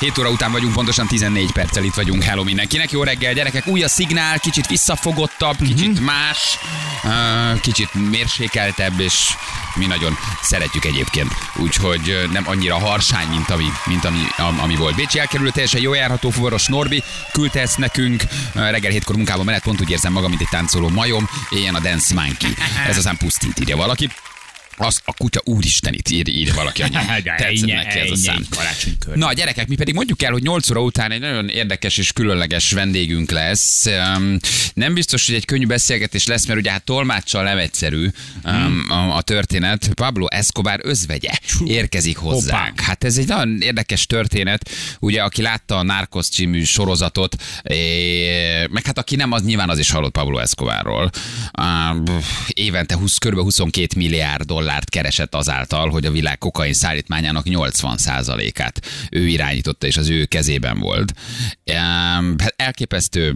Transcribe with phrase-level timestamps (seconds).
[0.00, 2.22] 7 óra után vagyunk, pontosan 14 perccel itt vagyunk.
[2.22, 2.90] Hello mindenkinek.
[2.90, 3.66] Jó reggel, gyerekek.
[3.66, 6.58] Új a szignál, kicsit visszafogottabb, kicsit más,
[7.04, 9.34] uh, kicsit mérsékeltebb, és
[9.74, 11.32] mi nagyon szeretjük egyébként.
[11.56, 14.94] Úgyhogy nem annyira harsány, mint ami, mint ami, am- ami volt.
[14.94, 18.22] Bécsi elkerülő teljesen jó járható fuvaros Norbi küldte ezt nekünk.
[18.54, 21.28] Reggel hétkor munkában menet pont úgy érzem magam, mint egy táncoló majom.
[21.50, 22.54] Éljen a Dance Monkey.
[22.88, 24.08] Ez aztán pusztít, írja valaki.
[24.80, 27.06] Az a kutya úristen itt ír, ír valaki anyám.
[27.22, 28.46] Tetszett neki ez a szám.
[29.14, 32.72] Na gyerekek, mi pedig mondjuk el, hogy 8 óra után egy nagyon érdekes és különleges
[32.72, 33.86] vendégünk lesz.
[34.74, 38.08] Nem biztos, hogy egy könnyű beszélgetés lesz, mert ugye hát tolmáccsal nem egyszerű
[38.44, 39.90] um, a, a történet.
[39.94, 41.32] Pablo Escobar özvegye
[41.64, 42.80] érkezik hozzánk.
[42.80, 44.70] Hát ez egy nagyon érdekes történet.
[45.00, 47.36] Ugye, aki látta a Narcos című sorozatot,
[48.70, 51.10] meg hát aki nem, az nyilván az is hallott Pablo Escobarról.
[52.48, 53.38] Évente 20, kb.
[53.38, 60.08] 22 milliárd dollárt keresett azáltal, hogy a világ kokain szállítmányának 80%-át ő irányította, és az
[60.08, 61.12] ő kezében volt.
[62.38, 63.34] Hát elképesztő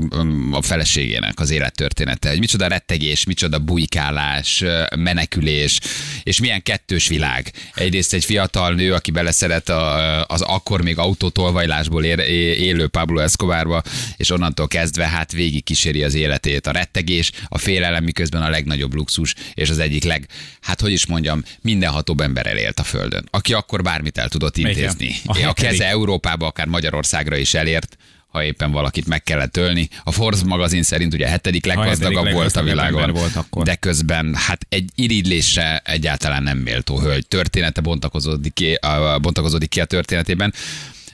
[0.53, 4.65] a feleségének az élettörténete, hogy micsoda rettegés, micsoda bujkálás,
[4.97, 5.81] menekülés,
[6.23, 7.53] és milyen kettős világ.
[7.75, 13.21] Egyrészt egy fiatal nő, aki beleszeret a, az akkor még autótolvajlásból ér, é- élő Pablo
[13.21, 13.83] Escobarba,
[14.17, 16.67] és onnantól kezdve hát végig kíséri az életét.
[16.67, 20.27] A rettegés, a félelem, miközben a legnagyobb luxus, és az egyik leg,
[20.61, 21.24] hát hogy is mondjam,
[21.61, 25.15] mindenhatóbb ember elélt a földön, aki akkor bármit el tudott intézni.
[25.27, 27.97] A A, a keze Európába, akár Magyarországra is elért,
[28.35, 29.89] ha éppen valakit meg kellett ölni.
[30.05, 33.65] A Forbes magazin szerint ugye a hetedik leggazdagabb volt a világon, volt akkor.
[33.65, 37.27] de közben hát egy irigylésre egyáltalán nem méltó hölgy.
[37.27, 38.79] Története bontakozódik ki,
[39.21, 40.55] bontakozódik ki a történetében.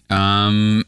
[0.09, 0.81] Um,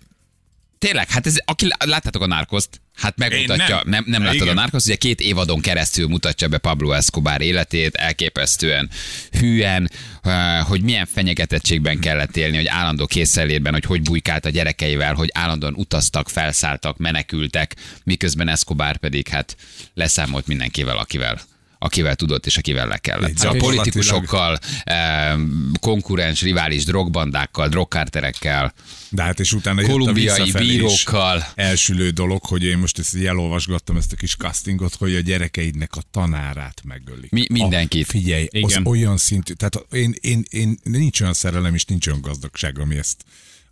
[0.83, 3.85] Tényleg, hát ez, aki láttátok a Narcoszt, hát megmutatja, nem.
[3.85, 4.57] nem, nem láttad Igen.
[4.57, 8.91] a Narcoszt, ugye két évadon keresztül mutatja be Pablo Escobar életét, elképesztően
[9.31, 9.91] hűen,
[10.23, 15.31] eh, hogy milyen fenyegetettségben kellett élni, hogy állandó készenlétben, hogy hogy bujkált a gyerekeivel, hogy
[15.33, 19.57] állandóan utaztak, felszálltak, menekültek, miközben Escobar pedig hát
[19.95, 21.41] leszámolt mindenkivel, akivel
[21.83, 23.37] akivel tudott és akivel le kellett.
[23.37, 25.35] Szóval gyakorlatilag- politikusokkal, eh,
[25.81, 28.75] konkurens, rivális drogbandákkal, drogkárterekkel,
[29.11, 31.45] De hát és utána jött a kolumbiai bírókkal.
[31.55, 36.03] Elsülő dolog, hogy én most ezt elolvasgattam ezt a kis castingot, hogy a gyerekeidnek a
[36.11, 37.31] tanárát megölik.
[37.31, 38.09] Mi- mindenkit.
[38.09, 38.87] A, figyelj, az Igen.
[38.87, 43.25] olyan szintű, tehát én, én, én, nincs olyan szerelem és nincs olyan gazdagság, ami ezt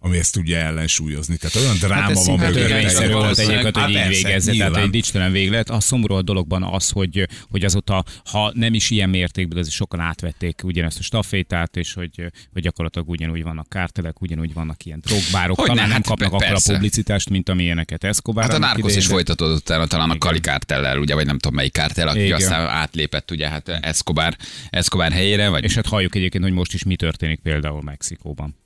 [0.02, 1.36] ami ezt tudja ellensúlyozni.
[1.36, 2.60] Tehát olyan dráma ez van mögötte.
[2.60, 5.70] Törvényszerű volt egyébként, hogy Hát így persze, végezze, tehát egy dicstelen véglet.
[5.70, 9.74] A szomorú a dologban az, hogy, hogy azóta, ha nem is ilyen mértékben, de azért
[9.74, 15.00] sokan átvették ugyanezt a stafétát, és hogy, hogy gyakorlatilag ugyanúgy vannak kártelek, ugyanúgy vannak ilyen
[15.00, 16.72] drogbárok, Hogyne, talán nem hát kapnak akkor a persze.
[16.72, 18.42] publicitást, mint amilyeneket Escobar.
[18.42, 21.72] Hát a Narcos is folytatódott utána talán a Kali kártellel, ugye, vagy nem tudom melyik
[21.72, 22.36] kártel, aki Igen.
[22.36, 24.36] aztán átlépett ugye hát Escobar,
[24.70, 28.58] Escobar helyére, vagy És hát halljuk egyébként, hogy most is mi történik például Mexikóban.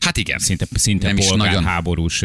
[0.00, 0.38] Hát igen.
[0.38, 2.24] Szinte, szinte Nem is polgárháborús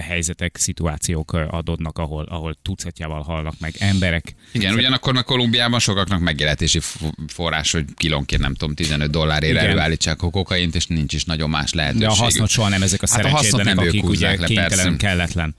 [0.00, 4.34] helyzetek, szituációk adódnak, ahol, ahol tucatjával halnak meg emberek.
[4.52, 9.64] Igen, ugyanakkor meg Kolumbiában sokaknak megélhetési f- forrás, hogy kilónként nem tudom, 15 dollárért Igen.
[9.64, 12.08] előállítsák a kokaint, és nincs is nagyon más De lehetőség.
[12.08, 14.96] a hasznot soha nem ezek a Hát szerencsétlenek, akik ugye kénytelen, persze.
[14.96, 15.54] kelletlen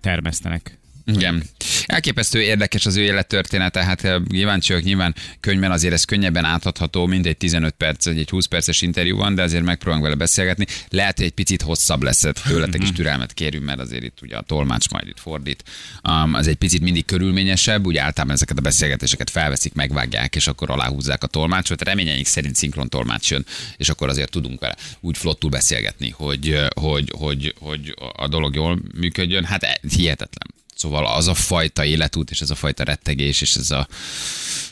[0.00, 0.78] termesztenek.
[1.06, 1.42] Igen.
[1.86, 7.06] Elképesztő érdekes az ő élettörténete, hát eh, kíváncsi vagyok, nyilván könyvben azért ez könnyebben átadható,
[7.06, 10.66] mint egy 15 perc, vagy egy 20 perces interjú van, de azért megpróbálunk vele beszélgetni.
[10.88, 14.36] Lehet, hogy egy picit hosszabb lesz, hát tőletek is türelmet kérünk, mert azért itt ugye
[14.36, 15.64] a tolmács majd itt fordít.
[16.08, 20.70] Um, az egy picit mindig körülményesebb, ugye általában ezeket a beszélgetéseket felveszik, megvágják, és akkor
[20.70, 21.82] aláhúzzák a tolmácsot.
[21.82, 23.46] Reményeink szerint szinkron tolmács jön,
[23.76, 28.54] és akkor azért tudunk vele úgy flottul beszélgetni, hogy, eh, hogy, hogy, hogy a dolog
[28.54, 29.44] jól működjön.
[29.44, 30.54] Hát eh, hihetetlen.
[30.76, 33.88] Szóval az a fajta életút, és ez a fajta rettegés, és ez a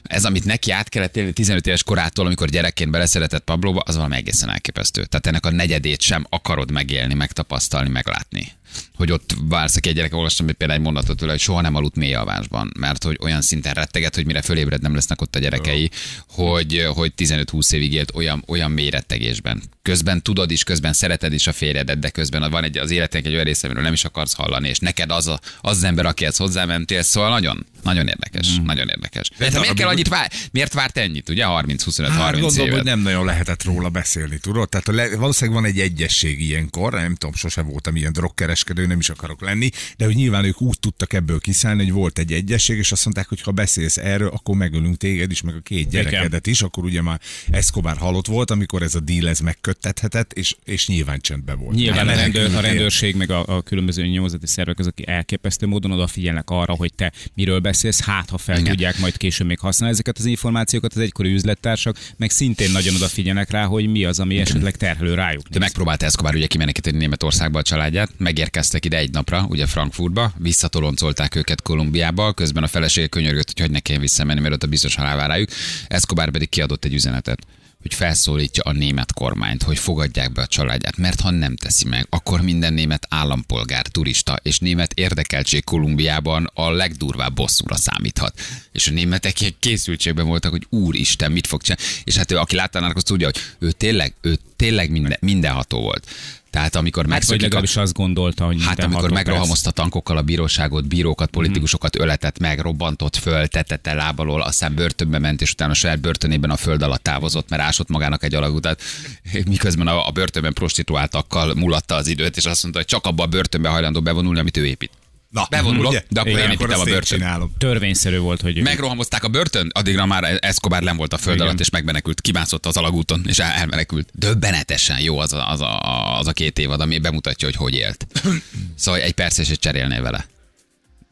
[0.03, 4.16] ez, amit neki át kellett élni 15 éves korától, amikor gyerekként beleszeretett Pablóba, az valami
[4.16, 5.04] egészen elképesztő.
[5.04, 8.53] Tehát ennek a negyedét sem akarod megélni, megtapasztalni, meglátni.
[8.96, 11.96] Hogy ott vársz, aki egy gyerek, olvastam például egy mondatot tőle, hogy soha nem aludt
[11.96, 15.90] mély alvásban, mert hogy olyan szinten retteget, hogy mire fölébred nem lesznek ott a gyerekei,
[16.28, 19.62] hogy, hogy 15-20 évig élt olyan, olyan mély rettegésben.
[19.82, 23.32] Közben tudod is, közben szereted is a férjedet, de közben van egy, az életnek egy
[23.32, 26.37] olyan része, amiről nem is akarsz hallani, és neked az, a, az, az ember, akihez
[26.37, 28.64] hozzámentél, szóval nagyon, nagyon érdekes, Mhm.
[28.66, 29.31] nagyon érdekes.
[29.38, 32.72] De miért kell annyit vár, miért várt ennyit, ugye 30-25-30 Hát gondolom, évet?
[32.75, 34.69] hogy nem nagyon lehetett róla beszélni, tudod?
[34.69, 38.99] Tehát le, valószínűleg van egy egyesség ilyenkor, nem tudom, sose voltam ilyen drogkereskedő, kereskedő nem
[38.99, 42.78] is akarok lenni, de hogy nyilván ők úgy tudtak ebből kiszállni, hogy volt egy egyesség,
[42.78, 46.46] és azt mondták, hogy ha beszélsz erről, akkor megölünk téged is, meg a két gyerekedet
[46.46, 47.20] is, akkor ugye már
[47.50, 51.75] Escobar halott volt, amikor ez a deal ez megköttethetett, és, és nyilván csendben volt.
[51.75, 56.50] Nyilván a, rendőr, a rendőrség meg a, a különböző nyomozati szervek azok elképesztő módon odafigyelnek
[56.50, 58.70] arra, hogy te miről beszélsz, hát ha fel Igen.
[58.70, 63.50] tudják majd később még használni ezeket az információkat, az egykori üzlettársak, meg szintén nagyon odafigyelnek
[63.50, 65.49] rá, hogy mi az, ami esetleg terhelő rájuk.
[65.49, 68.11] De megpróbálta Escobar ugye kimenekíteni Németországba a családját,
[68.54, 73.70] megérkeztek ide egy napra, ugye Frankfurtba, visszatoloncolták őket Kolumbiába, közben a felesége könyörgött, hogy hogy
[73.70, 75.48] ne kelljen visszamenni, mert ott a biztos halál vár rájuk.
[75.88, 77.38] Escobar pedig kiadott egy üzenetet
[77.82, 82.06] hogy felszólítja a német kormányt, hogy fogadják be a családját, mert ha nem teszi meg,
[82.10, 88.40] akkor minden német állampolgár, turista és német érdekeltség Kolumbiában a legdurvább bosszúra számíthat.
[88.72, 91.84] És a németek ilyen készültségben voltak, hogy úristen, mit fog csinálni.
[92.04, 96.06] És hát ő, aki látta a tudja, hogy ő tényleg, ő tényleg minden, mindenható volt.
[96.54, 100.22] Tehát amikor Hát vagy megszökik a legalábbis azt gondolta, hogy Hát amikor megrohamozta tankokkal a
[100.22, 105.74] bíróságot, bírókat, politikusokat öletett meg, robbantott föl, tetette lábalól, aztán börtönbe ment, és utána a
[105.74, 108.82] saját börtönében a föld alatt távozott, mert ásott magának egy alagutat,
[109.46, 113.26] miközben a, a börtönben prostituáltakkal mulatta az időt, és azt mondta, hogy csak abba a
[113.26, 114.90] börtönbe hajlandó bevonulni, amit ő épít.
[115.34, 116.02] Na, Bevonulok, ugye?
[116.08, 117.19] de akkor Igen, én akkor építem a börtön.
[117.19, 117.52] csinálom.
[117.58, 121.46] Törvényszerű volt, hogy Megrohamozták a börtön, addigra már Escobar nem volt a föld Igen.
[121.48, 124.08] alatt, és megmenekült, kimászott az alagúton, és el- elmenekült.
[124.12, 128.06] Döbbenetesen jó az a, az, a, az a két évad, ami bemutatja, hogy hogy élt.
[128.76, 130.26] Szóval egy percet se cserélnél vele.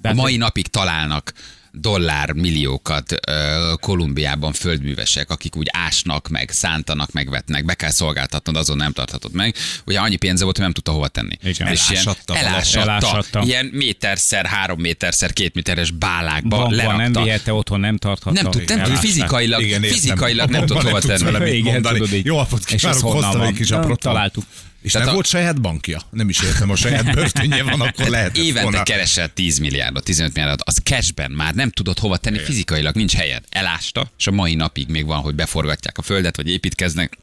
[0.00, 1.32] De A mai napig találnak
[1.72, 8.76] dollár milliókat ö, Kolumbiában földművesek, akik úgy ásnak meg, szántanak, megvetnek, be kell szolgáltatnod, azon
[8.76, 9.54] nem tarthatod meg.
[9.86, 11.36] Ugye annyi pénze volt, hogy nem tudta hova tenni.
[11.42, 11.52] Igen.
[11.69, 12.52] És ilyen Elásatta valahol.
[12.52, 13.42] elásatta, Elásatta.
[13.42, 17.22] Ilyen méterszer, három méterszer, két méteres bálákba bankban nem lerakta.
[17.22, 18.42] vihette, otthon nem tarthatta.
[18.42, 21.50] Nem tud, nem tud, fizikailag, Igen, fizikailag nem tud hova tenni.
[21.56, 22.25] Igen, tudod így.
[22.25, 24.00] Jó napot kívánok, honnan hoztam egy kis Na, aprot.
[24.00, 24.44] találtuk.
[24.82, 26.00] És Tehát nem a- volt saját bankja?
[26.11, 28.37] Nem is értem, a saját börtönje van, akkor lehet.
[28.37, 33.14] Évente keresel 10 milliárdot, 15 milliárdot, az cashben már nem tudod hova tenni fizikailag, nincs
[33.14, 33.44] helyed.
[33.49, 37.19] Elásta, és a mai napig még van, hogy beforgatják a földet, vagy építkeznek,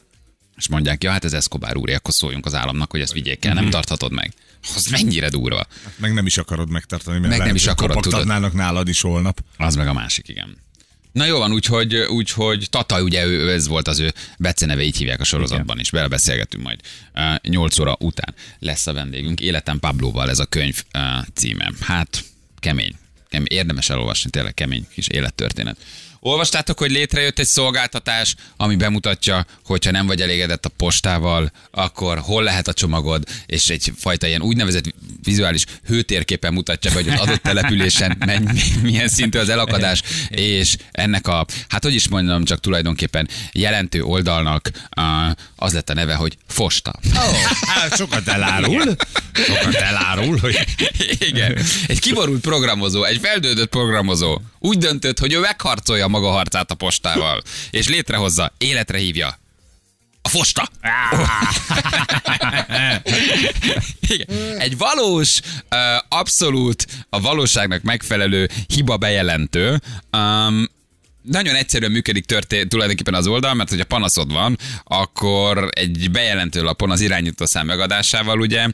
[0.58, 3.54] és mondják, ja, hát ez Escobar úr, akkor szóljunk az államnak, hogy ezt vigyék el,
[3.54, 3.62] Mhm.
[3.62, 4.34] nem tarthatod meg.
[4.76, 5.66] Az mennyire durva.
[5.98, 8.56] Meg nem is akarod megtartani, mert Meg nem lehet, is hogy akarod, tudod.
[8.56, 9.40] nálad is holnap.
[9.58, 10.58] Az meg a másik, igen.
[11.12, 15.20] Na jó van, úgyhogy, úgyhogy Tata, ugye ő, ez volt az ő beceneve, így hívják
[15.20, 15.90] a sorozatban is.
[15.90, 16.80] Vele beszélgetünk majd.
[17.42, 19.40] 8 óra után lesz a vendégünk.
[19.40, 21.72] Életem Pablóval ez a könyv uh, címe.
[21.80, 22.24] Hát,
[22.60, 22.96] kemény.
[23.30, 23.48] kemény.
[23.50, 25.78] Érdemes elolvasni, tényleg kemény kis élettörténet.
[26.20, 32.44] Olvastátok, hogy létrejött egy szolgáltatás, ami bemutatja, hogyha nem vagy elégedett a postával, akkor hol
[32.44, 34.94] lehet a csomagod, és egyfajta ilyen úgynevezett
[35.24, 41.28] vizuális hőtérképen mutatja be, hogy az adott településen menny, milyen szintű az elakadás, és ennek
[41.28, 44.72] a, hát hogy is mondjam, csak tulajdonképpen jelentő oldalnak
[45.56, 46.94] az lett a neve, hogy Fosta.
[47.60, 48.96] Hát sokat elárul.
[49.34, 50.66] Sokat elárul, hogy
[51.20, 51.58] Igen.
[51.88, 57.42] Egy kiborult programozó, egy feldődött programozó úgy döntött, hogy ő megharcolja maga harcát a postával,
[57.70, 59.40] és létrehozza, életre hívja.
[60.22, 60.70] A fosta!
[64.08, 64.58] Igen.
[64.58, 65.40] Egy valós,
[66.10, 70.70] abszolút a valóságnak megfelelő hiba bejelentő, um,
[71.30, 76.92] nagyon egyszerűen működik történ- tulajdonképpen az oldal, mert hogyha panaszod van, akkor egy bejelentő lapon
[76.92, 78.68] az irányítószám megadásával ugye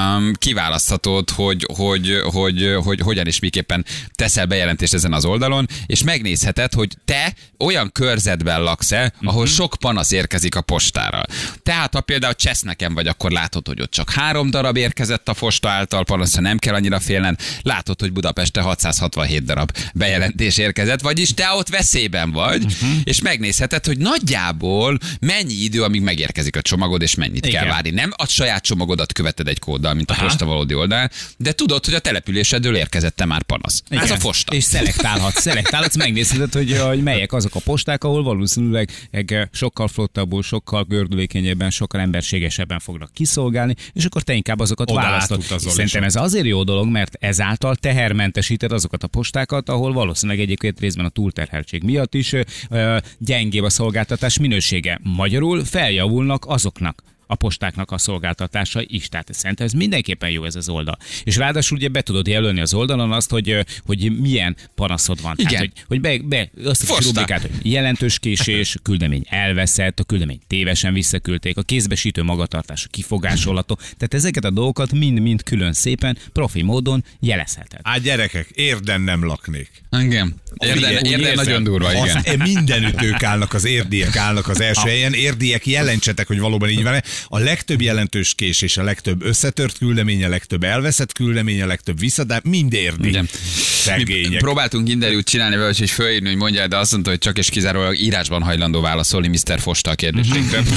[0.00, 6.02] um, kiválaszthatod, hogy, hogy, hogy, hogy hogyan és miképpen teszel bejelentést ezen az oldalon, és
[6.02, 11.22] megnézheted, hogy te olyan körzetben laksz-e, ahol sok panasz érkezik a postára.
[11.62, 15.68] Tehát ha például Cseszneken vagy, akkor látod, hogy ott csak három darab érkezett a posta
[15.68, 21.34] által panasz, ha nem kell annyira félned, látod, hogy Budapeste 667 darab bejelentés érkezett, vagyis
[21.34, 21.68] te ott
[22.10, 23.00] veszélyben vagy, uh-huh.
[23.04, 27.62] és megnézheted, hogy nagyjából mennyi idő, amíg megérkezik a csomagod, és mennyit Igen.
[27.62, 27.90] kell várni.
[27.90, 31.94] Nem a saját csomagodat követed egy kóddal, mint a posta valódi oldal, de tudod, hogy
[31.94, 33.82] a településedől érkezett már panasz.
[33.88, 34.54] Ez a posta.
[34.54, 38.90] És szelektálhatsz, szelektálhatsz, megnézheted, hogy, hogy melyek azok a posták, ahol valószínűleg
[39.52, 45.42] sokkal flottabbul, sokkal gördülékenyebben, sokkal emberségesebben fognak kiszolgálni, és akkor te inkább azokat Oda választod.
[45.42, 51.04] Szerintem ez azért jó dolog, mert ezáltal tehermentesíted azokat a postákat, ahol valószínűleg egyébként részben
[51.04, 52.34] a túlterheltség miatt is
[53.18, 55.00] gyengébb a szolgáltatás minősége.
[55.02, 59.08] Magyarul feljavulnak azoknak a postáknak a szolgáltatása is.
[59.08, 60.96] Tehát szerintem ez mindenképpen jó ez az oldal.
[61.24, 65.34] És ráadásul ugye be tudod jelölni az oldalon azt, hogy, hogy milyen panaszod van.
[65.36, 65.50] Igen.
[65.50, 70.04] Tehát, hogy, hogy be, be azt a rubrikát, hogy jelentős késés, a küldemény elveszett, a
[70.04, 73.74] küldemény tévesen visszaküldték, a kézbesítő magatartás, a kifogásolható.
[73.74, 77.80] Tehát ezeket a dolgokat mind-mind külön szépen, profi módon jelezheted.
[77.82, 79.70] Hát gyerekek, érden nem laknék.
[80.00, 80.34] Igen.
[80.56, 82.16] Érden, érden érzem, nagyon durva, igen.
[82.16, 85.12] Az, mindenütt ők állnak, az érdiek állnak az első helyen.
[85.12, 90.28] Érdiek, jelentsetek, hogy valóban így van A legtöbb jelentős késés, a legtöbb összetört küldemény, a
[90.28, 93.08] legtöbb elveszett küldemény, a legtöbb visszadá, mind érdi.
[93.08, 93.28] Igen.
[93.82, 94.40] Szegények.
[94.40, 97.98] próbáltunk interjút csinálni vele, hogy fölírni, hogy mondja, de azt mondta, hogy csak és kizárólag
[97.98, 99.60] írásban hajlandó válaszolni Mr.
[99.60, 100.62] Fosta a kérdésünkre.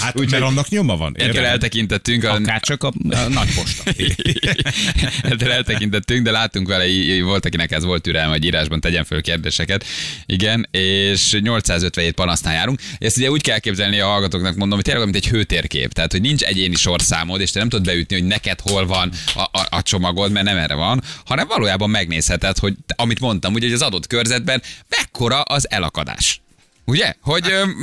[0.00, 1.14] Hát, mert annak nyoma van.
[1.18, 2.24] Ettől eltekintettünk.
[2.24, 3.82] A, Akár csak a, a nagy posta.
[5.30, 6.84] Ettől eltekintettünk, de láttunk vele,
[7.22, 9.84] volt, akinek ez volt türelme, hogy írásban tegyen föl kérdéseket.
[10.26, 12.80] Igen, és 857 panasznál járunk.
[12.98, 15.92] Ezt ugye úgy kell képzelni a hallgatóknak, mondom, hogy tényleg mint egy hőtérkép.
[15.92, 19.40] Tehát, hogy nincs egyéni sorszámod, és te nem tudod beütni, hogy neked hol van a,
[19.40, 23.74] a, a csomagod, mert nem erre van, hanem valójában megnézheted, hogy amit mondtam, ugye, hogy
[23.74, 26.43] az adott körzetben mekkora az elakadás.
[26.86, 27.14] Ugye?
[27.20, 27.74] Hogy öm,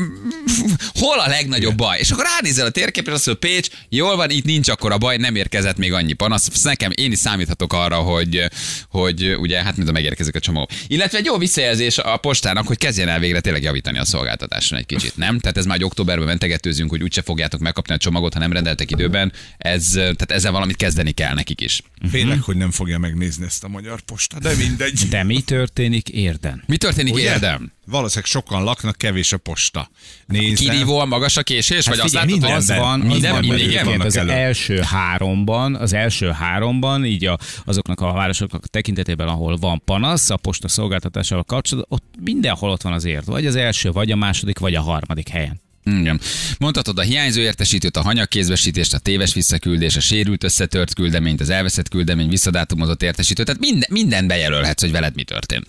[0.94, 2.00] hol a legnagyobb baj?
[2.00, 5.18] És akkor ránézel a térképre, azt mondod, Pécs, jól van, itt nincs akkor a baj,
[5.18, 6.48] nem érkezett még annyi panasz.
[6.54, 8.46] Ezt Nekem én is számíthatok arra, hogy,
[8.90, 10.70] hogy ugye, hát mint a megérkezik a csomó.
[10.88, 14.86] Illetve egy jó visszajelzés a postának, hogy kezdjen el végre tényleg javítani a szolgáltatáson egy
[14.86, 15.40] kicsit, nem?
[15.40, 18.92] Tehát ez már egy októberben mentegetőzünk, hogy úgyse fogjátok megkapni a csomagot, ha nem rendeltek
[18.92, 19.32] időben.
[19.58, 21.82] Ez, tehát ezzel valamit kezdeni kell nekik is.
[22.10, 25.08] Félek, hogy nem fogja megnézni ezt a magyar posta, de mindegy.
[25.10, 26.64] De mi történik érden?
[26.66, 27.24] Mi történik Ugye?
[27.24, 27.72] érdem?
[27.92, 29.90] Valószínűleg sokan laknak, kevés a posta.
[30.26, 31.86] Nézd, Kirívóan magas a késés?
[31.88, 32.90] Vagy Hát azt figyelj, látod, hogy az mindenben.
[32.92, 34.30] van, az Minden- van minden- egyébként vannak az elő.
[34.32, 40.30] első háromban, az első háromban, így a, azoknak a városoknak a tekintetében, ahol van panasz,
[40.30, 43.26] a posta szolgáltatásával kapcsolatban, ott mindenhol ott van az ért.
[43.26, 45.62] Vagy az első, vagy a második, vagy a harmadik helyen.
[45.84, 46.20] Igen.
[46.60, 51.90] Mondhatod a hiányzó értesítőt, a hanyagkézbesítést, a téves visszaküldés, a sérült összetört küldeményt, az elveszett
[51.90, 55.68] küldemény, visszadátumozott értesítőt, tehát minden, minden bejelölhetsz, hogy veled mi történt.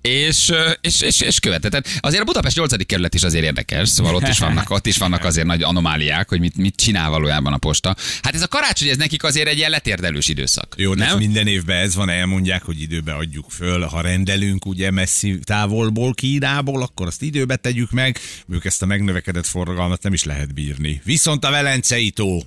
[0.00, 1.70] És, és, és, és követed.
[1.70, 2.86] Tehát azért a Budapest 8.
[2.86, 6.40] kerület is azért érdekes, szóval ott is vannak, ott is vannak azért nagy anomáliák, hogy
[6.40, 7.96] mit, mit csinál valójában a posta.
[8.22, 10.74] Hát ez a karácsony, ez nekik azért egy ilyen letérdelős időszak.
[10.76, 11.18] Jó, nem?
[11.18, 13.82] minden évben ez van, elmondják, hogy időbe adjuk föl.
[13.82, 18.18] Ha rendelünk ugye messzi távolból, Kínából, akkor azt időbe tegyük meg.
[18.48, 21.00] Ők ezt a megnövekedett forgalmat nem is lehet bírni.
[21.04, 22.42] Viszont a Velencei tó.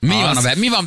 [0.00, 0.84] Mi, Az- van, a, Ve- mi van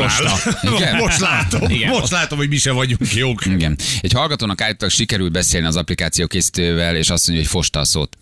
[0.00, 0.38] áll.
[0.62, 0.96] Igen.
[0.96, 1.88] Most látom, Igen.
[1.88, 3.46] most látom, hogy mi se vagyunk jók.
[3.46, 3.78] Igen.
[4.00, 8.16] Egy hallgatónak állítólag sikerült beszélni az applikáció készítővel, és azt mondja, hogy fosta a szót.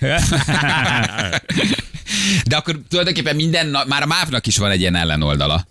[2.46, 5.66] De akkor tulajdonképpen minden, már a MÁV-nak is van egy ilyen ellenoldala.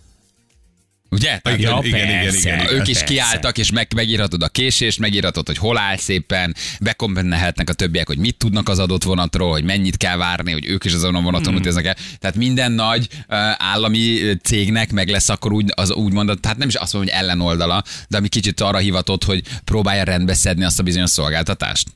[1.11, 1.37] Ugye?
[1.37, 2.37] Tehát, Igen, Ja, igen, igen, persze.
[2.39, 2.73] igen, igen.
[2.73, 7.73] ők is kiálltak, és meg, megírhatod a késést, megírhatod, hogy hol áll szépen, bekommentálhatnak a
[7.73, 11.15] többiek, hogy mit tudnak az adott vonatról, hogy mennyit kell várni, hogy ők is azon
[11.15, 11.61] a vonaton Hmm.
[11.61, 11.95] utaznak el.
[12.19, 16.67] Tehát minden nagy uh, állami cégnek meg lesz akkor úgy, az úgy mondod, tehát nem
[16.67, 20.79] is azt mondom, hogy ellenoldala, de ami kicsit arra hivatott, hogy próbálja rendbe szedni azt
[20.79, 21.87] a bizonyos szolgáltatást.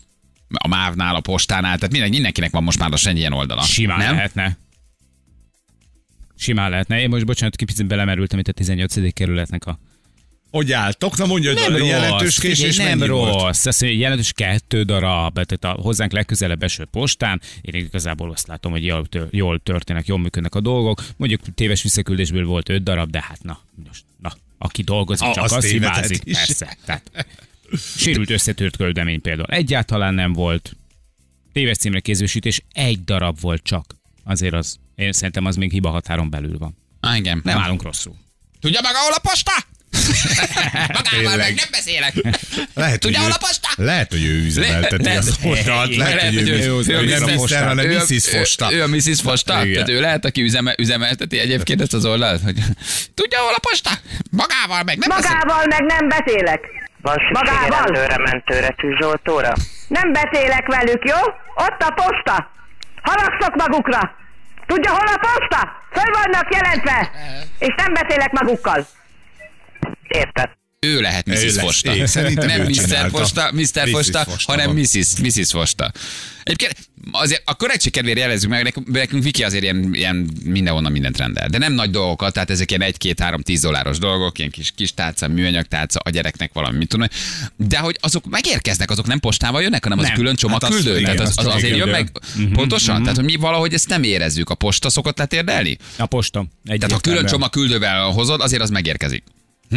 [0.54, 3.62] A MÁV-nál, a postánál, tehát minden, mindenkinek van most már lassan egy ilyen oldala.
[3.62, 4.16] Simán nem?
[4.16, 4.58] lehetne.
[6.44, 7.00] Simán lehetne.
[7.00, 9.14] Én most, bocsánat, kicsit belemerültem itt a 18.
[9.14, 9.80] kerületnek a
[10.52, 11.18] Hogy álltok?
[11.18, 13.32] Na mondja, hogy a jelentős késés nem mennyi rossz.
[13.32, 13.66] volt?
[13.66, 17.42] Azt mondja, jelentős kettő darab, tehát a hozzánk legközelebb eső postán.
[17.62, 21.06] Én igazából azt látom, hogy jól, tör, jól történnek, jól működnek a dolgok.
[21.18, 25.66] Mondjuk téves visszaküldésből volt öt darab, de hát na, most, na aki dolgozik, csak az
[25.66, 26.24] hibázik.
[26.24, 26.78] Persze.
[26.86, 27.28] Tehát,
[27.98, 29.48] sérült összetört küldemény például.
[29.48, 30.76] Egyáltalán nem volt.
[31.52, 33.96] Téves címre kézősítés egy darab volt csak.
[34.24, 36.78] Azért az, én szerintem az még hiba határon belül van.
[37.00, 37.42] Ah, igen.
[37.44, 38.16] Nem állunk rosszul.
[38.62, 39.52] Tudja maga, hol a posta?
[40.94, 42.14] Magával meg nem beszélek.
[42.74, 43.68] Lehet, Tudja, hol a posta?
[43.76, 45.96] Lehet, hogy ő üzemelteti Le- az postát.
[45.96, 48.30] le- Lehet, hogy ő, ő- ő, ő nem hanem a- Mrs.
[48.30, 48.74] Fosta.
[48.74, 49.22] Ő, ő a Mrs.
[49.22, 49.54] Fosta?
[49.74, 52.56] Tehát ő lehet, aki üzeme, üzemelteti egyébként ezt az oldalt, hogy
[53.14, 53.90] tudja, hol a posta?
[54.32, 55.10] Magával meg nem.
[55.10, 56.60] Magával meg nem beszélek.
[57.02, 57.70] Van Magával?
[57.84, 59.54] rendőre, mentőre, tűzoltóra?
[59.88, 61.18] Nem beszélek velük, jó?
[61.56, 62.52] Ott a posta.
[63.02, 64.12] Haragszok magukra.
[64.74, 65.72] Tudja, hol a posta?
[65.90, 67.12] Föl vannak jelentve.
[67.60, 68.86] És nem beszélek magukkal.
[70.08, 70.50] Érted?
[70.84, 71.42] Ő lehet Ő Mrs.
[71.44, 71.58] lesz.
[71.58, 71.96] Fosta.
[71.96, 73.10] Én szerintem nem ő Mr.
[73.10, 73.90] Fosta, Mr.
[73.90, 74.76] Fosta, Fosta hanem van.
[74.76, 75.16] Mrs.
[75.22, 75.50] Mrs.
[75.52, 75.92] Fosta.
[76.44, 76.76] Egyébként
[77.12, 81.48] azért a korrektség kedvéért jelezzük meg, nekünk, nekünk Viki azért ilyen, ilyen mindenhonnan mindent rendel.
[81.48, 84.72] De nem nagy dolgokat, tehát ezek ilyen 1, 2, 3, 10 dolláros dolgok, ilyen kis,
[84.76, 87.08] kis tálca, műanyag tálca, a gyereknek valami, mit tudom.
[87.56, 90.14] De hogy azok megérkeznek, azok nem postával jönnek, hanem az Nem.
[90.16, 92.12] külön Hát az- igen, tehát az, az az, azért jön meg
[92.54, 93.02] pontosan.
[93.02, 94.50] Tehát, hogy mi valahogy ezt nem érezzük.
[94.50, 95.78] A posta szokott letérdelni?
[95.98, 96.46] A posta.
[96.66, 99.24] Tehát ha külön csomagküldővel hozod, azért az megérkezik.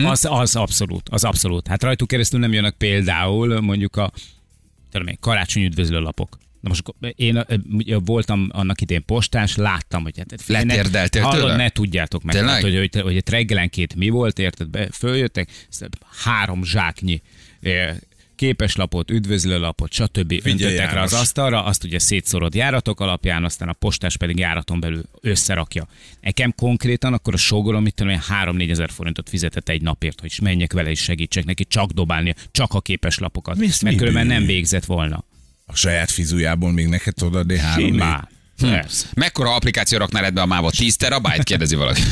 [0.01, 0.05] Hm?
[0.05, 1.67] Az, az abszolút, az abszolút.
[1.67, 4.13] Hát rajtuk keresztül nem jönnek például mondjuk a
[4.91, 6.39] tudom én, karácsony üdvözlő lapok.
[6.61, 7.45] Na most én
[8.05, 12.63] voltam annak idén postás, láttam, hogy hát figyelj, ne- Letérdeltél hallod, ne tudjátok meg, hát,
[12.63, 15.49] hogy, hogy, hogy reggelenként mi volt, érted, be, följöttek,
[16.25, 17.23] három zsáknyi
[18.37, 20.41] képeslapot, üdvözlőlapot, stb.
[20.45, 25.03] öntöttek rá az asztalra, azt ugye szétszorod járatok alapján, aztán a postás pedig járaton belül
[25.21, 25.87] összerakja.
[26.21, 30.73] Nekem konkrétan akkor a sógorom, mit tudom, 3-4 ezer forintot fizetett egy napért, hogy menjek
[30.73, 34.37] vele és segítsek neki csak dobálni, csak a képeslapokat, Mi- mert mi különben bűn?
[34.37, 35.25] nem végzett volna.
[35.67, 38.01] A saját fizujából még neked tudod adni három
[38.61, 39.07] Persze.
[39.15, 40.77] Mekkora applikáció raknál ebbe a mávot?
[40.77, 41.43] 10 terabyte?
[41.43, 42.03] Kérdezi valaki.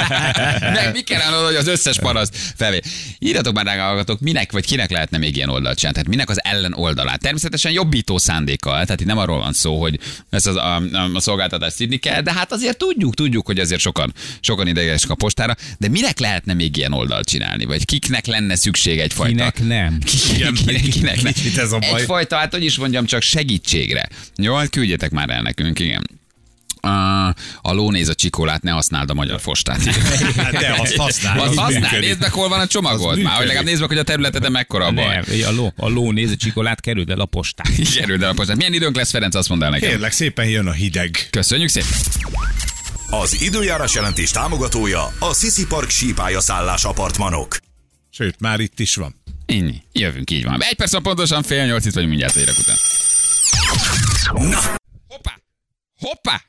[0.74, 2.80] Meg mi kellene, hogy az összes panaszt felvé.
[3.18, 5.98] Írjatok már rá, hallgatók, minek vagy kinek lehetne még ilyen oldalt csinálni?
[5.98, 7.20] Tehát minek az ellen oldalát?
[7.20, 9.98] Természetesen jobbító szándékkal, tehát itt nem arról van szó, hogy
[10.30, 13.80] ezt az, a, a, a szolgáltatást szidni kell, de hát azért tudjuk, tudjuk, hogy azért
[13.80, 17.64] sokan, sokan idegesek a postára, de minek lehetne még ilyen oldalt csinálni?
[17.64, 19.50] Vagy kiknek lenne szükség egyfajta?
[19.52, 19.98] Kinek nem.
[19.98, 21.32] kinek, kinek, kinek nem.
[21.32, 22.00] Kicsit ez a baj.
[22.00, 24.08] Egyfajta, hát hogy is mondjam, csak segítségre.
[24.36, 26.18] Jó, küldjetek már el nekünk, igen.
[26.80, 27.26] A,
[27.62, 29.84] a lónéz a csikolát, ne használd a magyar postát.
[30.36, 31.38] Hát de azt használ.
[31.48, 33.22] Azt az használ, nézd meg, hol van a csomagod.
[33.22, 35.04] Már hogy legalább nézd meg, hogy a területeden mekkora a baj.
[35.04, 37.68] Nem, a ló, a ló néz a csikolát, kerüld el a postát.
[37.96, 38.56] Kerüld el a postát.
[38.56, 39.88] Milyen időnk lesz, Ferenc, azt mondd el nekem.
[39.88, 41.26] Kérlek, szépen jön a hideg.
[41.30, 41.88] Köszönjük szépen.
[43.10, 47.56] Az időjárás jelentés támogatója a Sisi Park sípálya szállás apartmanok.
[48.10, 49.14] Sőt, már itt is van.
[49.46, 49.82] Ennyi.
[49.92, 50.62] Jövünk, így van.
[50.62, 52.76] Egy perc pontosan, fél nyolc, itt vagyunk mindjárt a hírek után.
[54.26, 54.77] Hoppá!
[55.98, 56.42] Hoppá!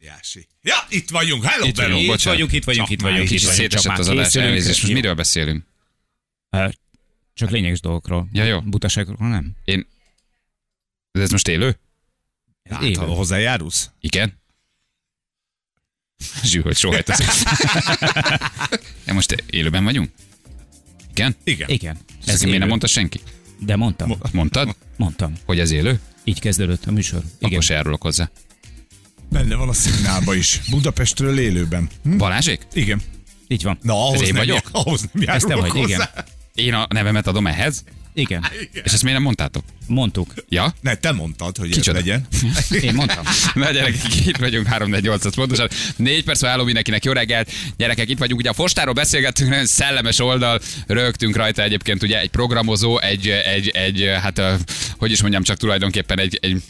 [0.00, 0.46] Jási.
[0.62, 1.44] Ja, itt vagyunk.
[1.44, 1.94] Hello, Itt Benno.
[1.94, 3.28] vagyunk, Itt vagyunk, itt vagyunk, itt vagyunk.
[3.28, 4.82] Kicsit szétesett az adás, elnézést.
[4.82, 5.64] Most miről beszélünk?
[7.34, 8.28] Csak lényeges dolgokról.
[8.32, 8.60] Ja, jó.
[8.60, 9.52] Butaságokról nem.
[9.64, 9.86] Én...
[11.10, 11.78] De ez most élő?
[12.70, 12.94] Hát, élő.
[13.06, 13.90] hozzájárulsz?
[14.00, 14.40] Igen?
[16.44, 17.44] Zsű, hogy sohajt az.
[19.04, 20.10] De most élőben vagyunk?
[21.10, 21.36] Igen?
[21.44, 21.68] Igen.
[21.68, 21.98] Igen.
[22.26, 23.20] Ez Ez miért nem mondta senki?
[23.58, 24.12] De mondtam.
[24.32, 25.32] Mondtad, Mondtam.
[25.44, 26.00] hogy ez élő?
[26.24, 27.18] Így kezdődött a műsor.
[27.38, 27.50] Igen.
[27.50, 28.30] Akkor se járulok hozzá.
[29.32, 30.60] Benne van a szignálba is.
[30.70, 31.88] Budapestről élőben.
[32.04, 32.16] Hm?
[32.16, 32.60] Balázsék?
[32.72, 33.00] Igen.
[33.48, 33.78] Így van.
[33.82, 34.54] Na, ahhoz Ez én nem, vagyok?
[34.64, 36.08] jár- ahhoz nem Ez te járulok vagy, igen.
[36.54, 37.84] Én a nevemet adom ehhez?
[38.14, 38.46] Igen.
[38.72, 39.64] És ezt miért nem mondtátok?
[39.86, 40.34] Mondtuk.
[40.48, 40.74] Ja?
[40.80, 41.98] Ne, te mondtad, hogy Kicsoda?
[41.98, 42.26] ez legyen.
[42.88, 43.24] Én mondtam.
[43.54, 45.68] Na gyerekek, itt vagyunk 3 4 8 pontosan.
[45.96, 47.50] Négy perc álló mindenkinek, jó reggelt.
[47.76, 52.30] Gyerekek, itt vagyunk, ugye a Fostáról beszélgettünk, nagyon szellemes oldal, rögtünk rajta egyébként ugye egy
[52.30, 54.42] programozó, egy, egy, egy hát
[54.98, 56.62] hogy is mondjam, csak tulajdonképpen egy, egy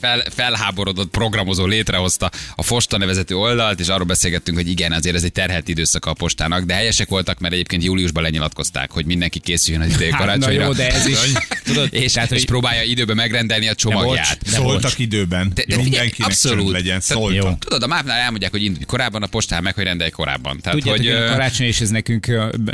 [0.00, 5.22] fel, felháborodott programozó létrehozta a Fosta nevezetű oldalt, és arról beszélgettünk, hogy igen, azért ez
[5.24, 9.82] egy terhelt időszaka a postának, de helyesek voltak, mert egyébként júliusban lenyilatkozták, hogy mindenki készüljön
[9.82, 10.64] az idei Hát, na karácsonyra.
[10.64, 11.18] jó, de ez is.
[11.64, 14.38] Tudod, és, tehát, és hogy- próbálja időben megrendelni a csomagját.
[14.42, 14.98] bocs, Szóltak bocs.
[14.98, 15.50] időben.
[15.54, 16.72] De- de mindenkinek abszolút.
[16.72, 17.00] legyen.
[17.00, 17.44] Szóltak.
[17.44, 17.52] Jó.
[17.58, 20.60] Tudod, a mávnál elmondják, hogy indulj korábban, a postán meg, hogy rendelj korábban.
[20.60, 22.26] Tehát, Tudjátok, hogy, hogy a karácsony, és ez nekünk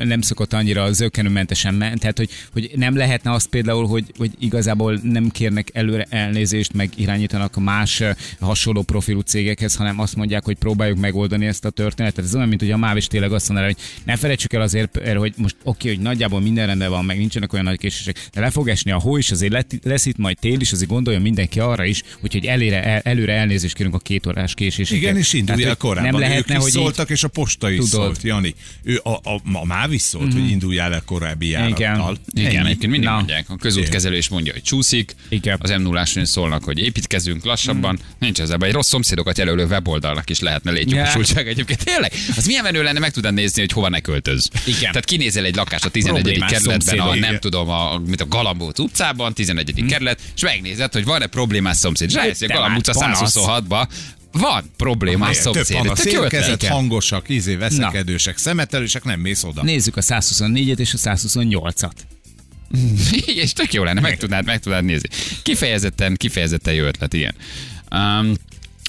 [0.03, 5.00] nem szokott annyira zöggenőmentesen menni, tehát hogy, hogy nem lehetne azt például, hogy, hogy igazából
[5.03, 8.11] nem kérnek előre elnézést, meg irányítanak más ö,
[8.41, 12.25] hasonló profilú cégekhez, hanem azt mondják, hogy próbáljuk megoldani ezt a történetet.
[12.25, 14.97] Ez olyan, mint hogy a MÁV is tényleg azt mondaná, hogy ne felejtsük el azért,
[14.97, 18.41] erre, hogy most oké, hogy nagyjából minden rendben van, meg nincsenek olyan nagy késések, de
[18.41, 21.61] le fog esni a hó is, azért lesz itt majd tél is, azért gondoljon mindenki
[21.61, 25.02] arra is, hogy, hogy elére, el, előre elnézést kérünk a két órás késéseket.
[25.02, 26.11] Igen, és indulj el korábban.
[26.11, 27.91] Nem lehetne, ők hogy így, szóltak, és a posta is Tudod.
[27.91, 28.54] szólt, Jani.
[28.83, 32.17] Ő, a, a, a MÁV is szólt, hogy induljál el korábbi járattal.
[32.33, 32.59] igen, Ennyi.
[32.59, 33.15] egyébként mindig Na.
[33.15, 33.50] mondják.
[33.50, 35.15] A közútkezelő is mondja, hogy csúszik.
[35.28, 35.59] Igen.
[35.61, 37.99] Az m 0 szólnak, hogy építkezünk lassabban.
[38.19, 38.69] Nincs ezzel baj.
[38.69, 41.84] Egy rossz szomszédokat jelölő weboldalnak is lehetne létjogosultság egyébként.
[41.84, 42.13] Tényleg?
[42.36, 44.49] Az milyen menő lenne, meg tudod nézni, hogy hova ne költöz.
[44.67, 44.80] Igen.
[44.80, 46.23] Tehát kinézel egy lakást a 11.
[46.23, 49.84] Problémás kerületben, a, nem tudom, a, mint a Galambóc utcában, 11.
[49.89, 52.13] kerület, és megnézed, hogy van-e problémás szomszéd.
[52.13, 53.36] Rájössz, hogy a Te Galambóc a már panasz.
[53.36, 53.89] 126-ba
[54.32, 55.93] van problémás szomszéd.
[56.04, 56.71] Igen.
[56.73, 59.63] hangosak, izé, veszekedősek, szemetelősek, nem mész oda.
[59.63, 61.93] Nézzük a 124-et és a 128-at.
[63.43, 65.09] és tök jó lenne, meg tudnád, meg tudnád nézni.
[65.43, 67.35] Kifejezetten, kifejezetten jó ötlet, igen.
[67.91, 68.35] Um,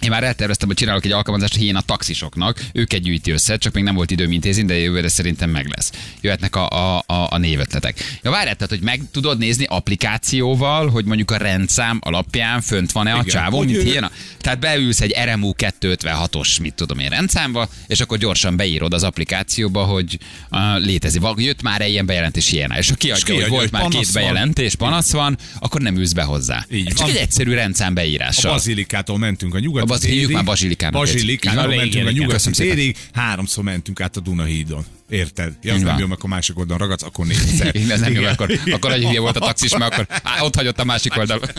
[0.02, 3.96] én már elterveztem, hogy csinálok egy alkalmazást a taxisoknak, őket gyűjti össze, csak még nem
[3.96, 5.92] volt időm intézni, de jövőre szerintem meg lesz.
[6.22, 8.20] Jöhetnek a, a, a, a névötletek.
[8.24, 13.14] Ja, várjál, tehát, hogy meg tudod nézni applikációval, hogy mondjuk a rendszám alapján fönt van-e
[13.14, 14.04] a csávó, mint ő- ilyen.
[14.04, 14.12] a-
[14.42, 19.84] Tehát beülsz egy RMU 256-os, mit tudom én, rendszámba, és akkor gyorsan beírod az applikációba,
[19.84, 20.18] hogy
[20.52, 21.22] uh, létezik.
[21.36, 24.14] Jött már ilyen bejelentés ilyen, és ha kiadja, hogy kiadja, volt hogy már panasz két
[24.14, 24.24] van.
[24.24, 26.66] bejelentés, panasz van, akkor nem ülsz be hozzá.
[26.72, 27.10] Így csak van.
[27.10, 28.52] egy egyszerű rendszám A beírással.
[28.52, 31.00] Bazilikától mentünk a nyugati A baz- hívjuk már Bazsilikának.
[31.00, 34.86] Bazsilikától Igen, mentünk a nyugati térig, háromszor mentünk át a Dunahídon.
[35.10, 35.54] Érted?
[35.62, 37.76] Ja, az nem jó, amikor másik oldalon ragadsz, akkor négyszer.
[37.76, 38.32] Igen, ez nem jó, Igen.
[38.34, 41.50] akkor, akkor nagy hülye volt a taxis, mert akkor á, ott hagyott a másik oldalon.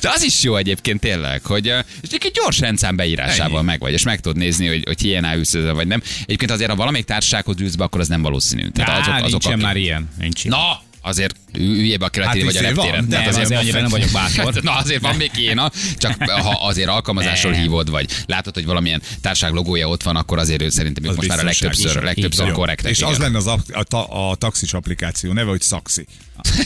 [0.00, 1.66] De az is jó egyébként tényleg, hogy
[2.02, 5.54] és egy gyors rendszám beírásával meg vagy, és meg tudod nézni, hogy, hogy ilyen ülsz
[5.54, 6.02] ezzel, vagy nem.
[6.22, 8.68] Egyébként azért, ha valamelyik társasághoz ülsz be, akkor az nem valószínű.
[8.68, 10.08] Tehát azok, azok nincsen akik- már ilyen.
[10.18, 10.58] Nincs ilyen.
[10.58, 13.90] Na, azért üljébe a keletén, Hát vagy a izé van, nem, azért azért annyira nem
[13.90, 14.54] vagyok bátor.
[14.62, 19.52] Na azért van még kéna, csak ha azért alkalmazásról hívod, vagy látod, hogy valamilyen társág
[19.52, 22.90] logója ott van, akkor azért ő szerintem ők Az most már a legtöbbször, legtöbbször korrektek.
[22.90, 23.20] És az igen.
[23.20, 26.06] lenne az a, a, ta- a taxis applikáció neve, hogy Saxi.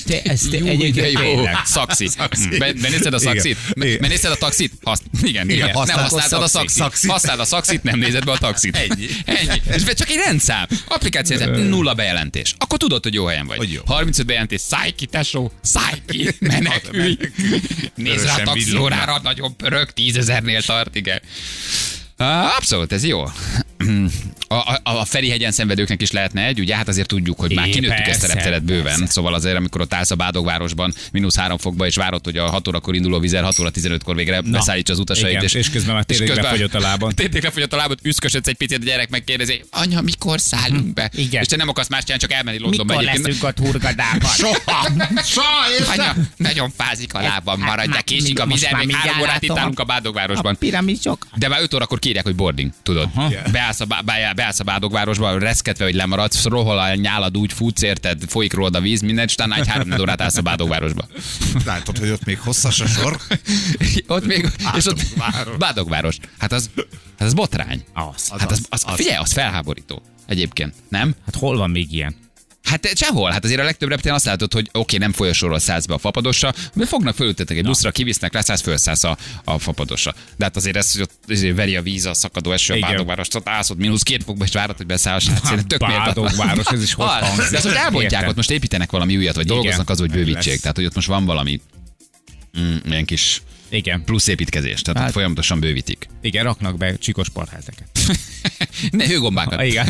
[0.07, 1.21] Te, ez te Jó, de egyébként jó.
[1.21, 1.57] tényleg.
[1.65, 2.09] Szaxi.
[2.59, 3.57] Be- Benézted a szaxit?
[3.73, 3.89] Igen.
[3.89, 4.01] Igen.
[4.01, 4.73] Benézted a taxit?
[4.83, 5.03] Hasz...
[5.23, 5.67] Igen, igen.
[5.67, 6.83] Nem használtad a szaxit.
[6.83, 7.11] szaxit.
[7.31, 8.77] A szaxit, nem nézed be a taxit.
[8.77, 9.07] Ennyi.
[9.25, 9.61] Ennyi.
[9.69, 10.67] Ez csak egy rendszám.
[10.89, 12.55] Applikáció, nulla bejelentés.
[12.59, 13.57] Akkor tudod, hogy jó helyen vagy.
[13.57, 13.81] Hogy jó.
[13.87, 17.17] 35 bejelentés, Szállj ki, tesó, szállj ki, menekülj.
[17.95, 21.21] Nézd rá a taxiórára, nagyon pörög, tízezernél tart, igen.
[22.57, 23.23] Abszolút, ez jó.
[24.49, 26.77] A, a, a Ferihegyen szenvedőknek is lehetne egy, ugye?
[26.77, 28.83] Hát azért tudjuk, hogy már É, kinőttük ezt a repteret bőven.
[28.85, 29.07] persze.
[29.07, 32.69] Szóval azért, amikor ott állsz a Bádogvárosban, mínusz három fokba, és várod, hogy a 6
[32.69, 35.33] órakor induló vizer 6 óra 15-kor végre Na, beszállítsa az utasait.
[35.33, 37.15] igen, és közben már tényleg lefogyott a lábad.
[37.21, 41.11] Tényleg lefogyott a lábad, üszkösödsz egy picit, a gyerek megkérdezi, anya, mikor szállunk be?
[41.15, 41.41] Igen.
[41.43, 43.27] És te nem akarsz más csinálni, csak elmenni Londonba Mikor egyébként.
[43.27, 44.31] leszünk a turgadában?
[45.93, 49.79] Anya, nagyon fázik a lábam, maradj, de késik a vizer, még három órát itt állunk
[49.81, 50.59] a Bádogvárosban.
[51.37, 53.09] De már 5 órakor kérják, hogy boarding, tudod.
[53.53, 57.83] Beállsz a, bá- beáll- beállsz a Bádogvárosba, reszketve, hogy lemaradsz, rohol a nyálad, úgy futsz,
[57.83, 61.07] érted, folyik rólad a víz, mindent, és utána egy három órát állsz a Bádogvárosba.
[61.65, 63.21] Látod, hogy ott még hosszas a sor?
[64.07, 65.03] ott még, és ott
[65.59, 66.17] Bádogváros.
[66.39, 66.71] Hát az,
[67.19, 67.85] hát az botrány.
[67.93, 68.29] Az.
[68.39, 70.03] Hát az, az, figyelj, az felháborító.
[70.27, 71.15] Egyébként, nem?
[71.25, 72.17] Hát hol van még ilyen?
[72.63, 73.31] Hát eh, sehol.
[73.31, 76.53] Hát azért a legtöbb reptéren azt látod, hogy oké, nem folyosóról szállsz be a fapadosra,
[76.75, 80.15] de fognak fölültetnek egy buszra, kivisznek, leszállsz, felszállsz a, a fapadosra.
[80.37, 82.91] De hát azért ez, hogy ott azért veri a víz, a szakadó eső, a Igen.
[82.91, 85.27] bádogváros, ott állsz ott mínusz két fokba, és várod, hogy beszállsz.
[85.29, 85.79] Hát szerintem tök.
[85.79, 87.51] Bádogváros, ez is hogy hangzik?
[87.51, 88.29] De azt Értem.
[88.29, 90.61] ott most építenek valami újat, vagy dolgoznak az, hogy bővítsék.
[90.61, 91.61] Tehát, hogy ott most van valami
[92.59, 94.05] mm, ilyen kis Igen.
[94.05, 94.83] plusz építkezés.
[94.83, 96.09] Tehát Hát- folyamatosan bővítik.
[96.23, 97.89] Igen, raknak be csikos parhelteket.
[98.91, 99.63] Ne, hőgombákat.
[99.71, 99.87] Igen.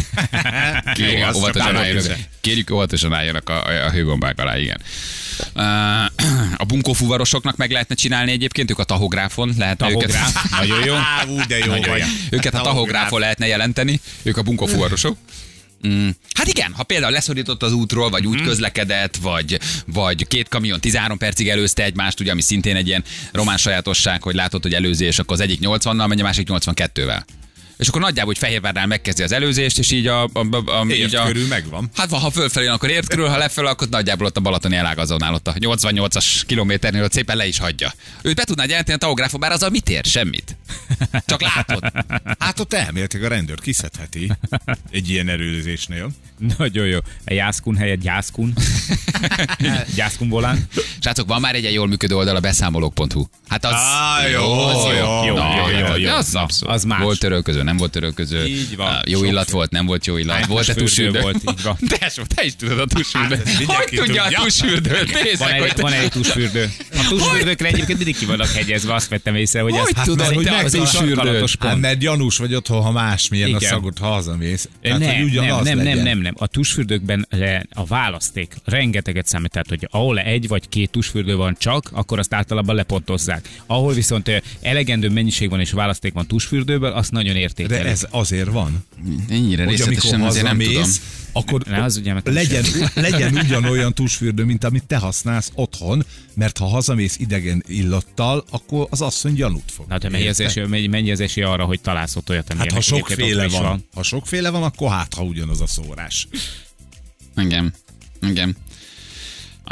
[0.95, 4.81] Kérjük, azt óvatosan álljanak, kérjük, óvatosan álljanak a, a, a hőgombák alá, igen.
[6.57, 10.29] A bunkófuvarosoknak meg lehetne csinálni egyébként, ők a tahográfon lehetne Tahográf.
[10.29, 10.51] őket.
[10.61, 10.95] Nagyon jó.
[10.95, 12.03] Á, ú, de jó vagy.
[12.31, 12.63] Őket a Tahográf.
[12.65, 15.17] tahográfon lehetne jelenteni, ők a bunkófuvarosok.
[15.89, 16.09] Mm.
[16.35, 21.19] Hát igen, ha például leszorított az útról, vagy úgy közlekedett, vagy, vagy két kamion 13
[21.19, 25.35] percig előzte egymást, ugye, ami szintén egy ilyen román sajátosság, hogy látod, hogy előzés, akkor
[25.35, 27.23] az egyik 80-nal megy, a másik 82-vel.
[27.81, 30.23] És akkor nagyjából, hogy Fehérvárnál megkezdi az előzést, és így a...
[30.25, 31.91] a, a, a így a körül megvan.
[31.95, 35.47] Hát ha fölfelé, akkor ért körül, ha lefelé, akkor nagyjából ott a Balatoni elágazónál, ott
[35.47, 37.93] a 88-as kilométernél ott szépen le is hagyja.
[38.23, 40.05] Őt be tudnád jelenteni a tahográfon, bár azzal mit ér?
[40.05, 40.57] Semmit.
[41.27, 41.93] Csak látod.
[42.39, 44.33] Hát ott elméletileg a rendőr kiszedheti
[44.91, 46.11] egy ilyen erőzésnél.
[46.59, 46.99] Nagyon jó.
[47.27, 48.55] A jászkun helyett gyászkun.
[49.97, 50.67] gyászkun volán.
[51.01, 53.25] Srácok, van már egy ilyen jól működő oldal a beszámolók.hu.
[53.49, 53.73] Hát az...
[53.73, 56.11] Á, jó, az jó, jó, Na, jó, jó, jó.
[56.11, 56.75] Az, abszolút.
[56.75, 57.03] Az más.
[57.03, 58.47] Volt törölköző, nem volt törölköző.
[58.47, 59.03] Így van.
[59.07, 59.55] Jó Sok illat jó.
[59.57, 60.35] volt, nem volt jó illat.
[60.35, 61.21] Hányos Volt-e fürdő tusfürdő?
[61.21, 61.77] volt, így van.
[61.99, 63.49] Tesó, te is tudod a tusfürdőt.
[63.49, 64.29] Hát, Hogy tudja a?
[65.23, 66.73] Nézd Van egy, van egy tusfürdő.
[66.93, 70.33] A tusfürdőkre egyébként mindig ki vannak hegyezve, azt vettem észre, hogy, Hogy ez, tudod, ez
[70.33, 70.89] hogy az fürdőt?
[70.89, 74.69] sarkalatos Hát, mert gyanús vagy otthon, ha másmilyen a ha hazamész.
[74.83, 76.35] Nem, nem, nem, nem, nem, nem.
[76.39, 81.57] A tusfürdőkben le- a választék rengeteget számít, tehát hogy ahol egy vagy két tusfürdő van
[81.59, 83.49] csak, akkor azt általában lepontozzák.
[83.67, 87.85] Ahol viszont elegendő mennyiség van és választék van tusfürdőből, azt nagyon De értékelik.
[87.87, 88.85] ez azért van,
[89.29, 90.75] Ennyire hogy amikor részletesen azért nem tudom.
[90.75, 91.01] hazamész,
[91.33, 92.65] akkor Ne, az ugye, legyen,
[92.95, 99.01] legyen ugyanolyan tusfürdő, mint amit te használsz otthon, mert ha hazamész idegen illattal, akkor az
[99.01, 99.87] asszony gyanút fog.
[99.89, 102.53] Na, de mennyi az, esély, mennyi, mennyi az esély arra, hogy találsz ott olyat, Hát
[102.57, 106.29] amilyen ha sokféle is van, ha sokféle van, akkor hát ha ugyanaz a szórás.
[107.37, 107.75] Igen.
[108.23, 108.57] Igen.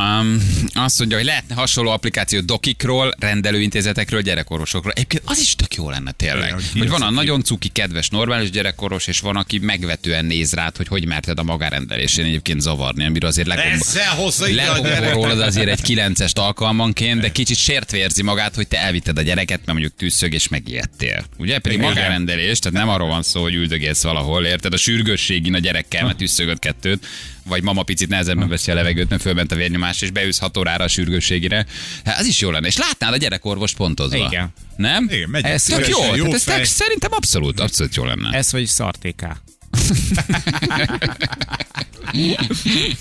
[0.03, 4.93] Um, azt mondja, hogy lehetne hasonló applikáció dokikról, rendelőintézetekről, gyerekorvosokról.
[4.93, 6.49] Egyébként az is tök jó lenne tényleg.
[6.49, 10.77] Igen, hogy van a nagyon cuki, kedves, normális gyerekorvos, és van, aki megvetően néz rád,
[10.77, 13.73] hogy hogy merted a magárendelésén egyébként zavarni, amiről azért legomb...
[13.81, 15.15] Ezzel hozza ide a legombol gyereket.
[15.15, 19.59] rólad azért egy kilencest alkalmanként, de kicsit sértve érzi magát, hogy te elvitted a gyereket,
[19.59, 21.25] mert mondjuk tűzszög és megijedtél.
[21.39, 21.59] Ugye?
[21.59, 21.89] Pedig Igen.
[21.89, 24.73] magárendelés, tehát nem arról van szó, hogy üldögélsz valahol, érted?
[24.73, 27.07] A sürgősségin a gyerekkel, mert tűzszögött kettőt,
[27.49, 30.85] vagy mama picit nehezebben veszi a levegőt, mert fölment a vérnyomás, és beülsz 6 órára
[30.85, 31.67] a sürgősségire.
[32.05, 32.67] Hát az is jó lenne.
[32.67, 34.27] És látnád a gyerekorvos pontozva.
[34.27, 34.53] Igen.
[34.77, 35.09] Nem?
[35.11, 35.45] Igen, megy.
[35.45, 36.25] Ez tök Szívesen, jó.
[36.25, 38.37] jó Tehát ez szerintem abszolút, abszolút jó lenne.
[38.37, 39.37] Ez vagy szartéká.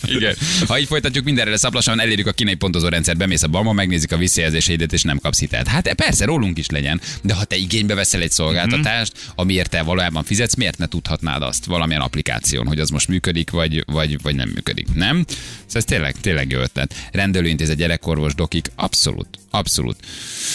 [0.04, 0.36] Igen.
[0.68, 4.18] Ha így folytatjuk, mindenre szaplassan elérjük a kínai pontozó rendszert, bemész a bama, megnézik a
[4.18, 5.68] visszajelzéseidet, és nem kapsz hitelt.
[5.68, 10.24] Hát persze, rólunk is legyen, de ha te igénybe veszel egy szolgáltatást, amiért te valójában
[10.24, 14.50] fizetsz, miért ne tudhatnád azt valamilyen applikáción, hogy az most működik, vagy, vagy, vagy nem
[14.50, 15.26] működik, nem?
[15.28, 16.94] Szóval ez tényleg, tényleg jó ötlet.
[17.12, 19.98] Rendelőintézet, gyerekorvos, dokik, abszolút, abszolút.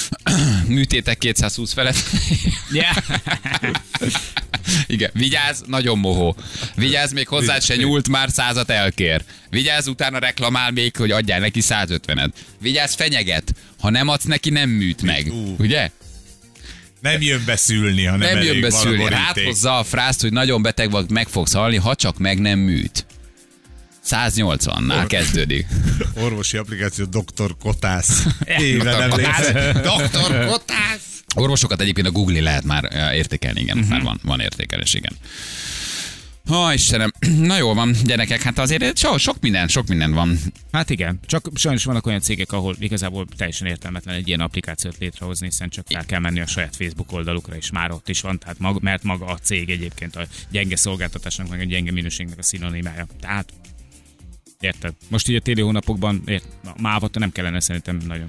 [0.66, 1.96] Műtétek 220 felett.
[2.70, 2.96] Yeah.
[4.86, 6.36] Igen, vigyázz, nagyon mohó.
[6.74, 9.22] Vigyázz, még hozzá se nyúlt, már százat elkér.
[9.50, 12.30] Vigyázz, utána reklamál még, hogy adjál neki 150-et.
[12.60, 13.54] Vigyázz, fenyeget.
[13.80, 15.26] Ha nem adsz neki, nem műt meg.
[15.32, 15.54] Ú.
[15.58, 15.90] Ugye?
[17.00, 19.08] Nem jön beszülni, ha nem, Nem elég jön beszülni.
[19.08, 23.06] Ráthozza a frászt, hogy nagyon beteg vagy, meg fogsz halni, ha csak meg nem műt.
[24.10, 25.66] 180-nál kezdődik.
[26.24, 27.56] Orvosi applikáció Dr.
[27.60, 28.26] Kotász.
[28.58, 29.54] Éve nem létezik.
[29.88, 30.46] Dr.
[30.46, 31.22] Kotász.
[31.34, 33.92] Orvosokat egyébként a Google lehet már eh, értékelni, igen, uh-huh.
[33.92, 35.12] már van, van értékelés, igen.
[36.46, 37.12] Ha, Istenem.
[37.38, 40.38] Na jó van, gyerekek, hát azért so, sok minden, sok minden van.
[40.72, 45.46] Hát igen, csak sajnos vannak olyan cégek, ahol igazából teljesen értelmetlen egy ilyen applikációt létrehozni,
[45.46, 48.58] hiszen csak fel kell menni a saját Facebook oldalukra, és már ott is van, tehát
[48.58, 53.06] maga, mert maga a cég egyébként a gyenge szolgáltatásnak, meg a gyenge minőségnek a szinonimája.
[53.20, 53.52] Tehát
[54.60, 54.94] Érted?
[55.08, 56.44] Most ugye a téli hónapokban ért,
[56.80, 58.28] mávat nem kellene szerintem nagyon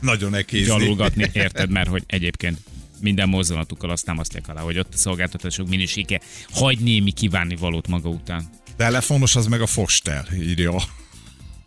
[0.00, 0.66] Nagyon ekézni.
[0.66, 1.70] gyalulgatni, érted?
[1.70, 2.58] Mert hogy egyébként
[3.00, 6.20] minden mozzanatukkal azt támasztják alá, hogy ott a szolgáltatások minősége
[6.52, 8.48] hagy némi kívánni valót maga után.
[8.76, 10.74] Telefonos az meg a Fostel, írja.
[10.74, 10.82] a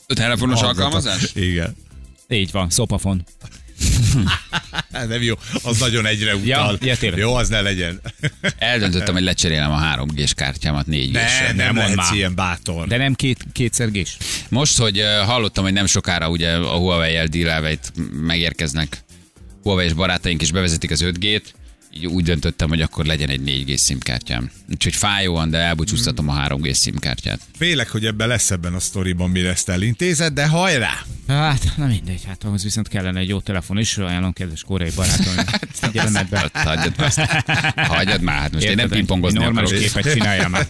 [0.07, 0.83] A telefonos hallgató.
[0.83, 1.31] alkalmazás?
[1.35, 1.75] Igen.
[2.27, 3.25] Így van, szopafon.
[5.07, 6.77] Nem jó, az nagyon egyre utal.
[6.81, 7.19] ja, tényleg.
[7.19, 8.01] jó, az ne legyen.
[8.57, 11.21] Eldöntöttem, hogy lecserélem a 3G-s kártyámat 4 g Ne,
[11.53, 12.87] nem, nem lehetsz ilyen bátor.
[12.87, 14.17] De nem két, kétszergés?
[14.49, 19.03] Most, hogy hallottam, hogy nem sokára ugye a Huawei-el dílelve itt megérkeznek
[19.63, 21.43] Huawei és barátaink is bevezetik az 5G-t,
[21.91, 24.51] így úgy döntöttem, hogy akkor legyen egy 4G szimkártyám.
[24.69, 27.39] Úgyhogy fájóan, de elbúcsúztatom a 3G szimkártyát.
[27.57, 31.05] Félek, hogy ebben lesz ebben a sztoriban, mire ezt elintézed, de hajrá!
[31.29, 35.33] Hát, na mindegy, hát ahhoz viszont kellene egy jó telefon is, ajánlom kedves koreai barátom.
[35.71, 36.49] Figyelmet be.
[36.53, 37.11] Hagyjad már.
[37.87, 39.91] Hagyjad már, hát most én nem pingpongozni Normális akarok.
[39.91, 40.67] képet csináljál már.